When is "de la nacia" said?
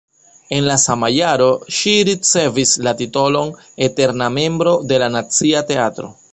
4.93-5.67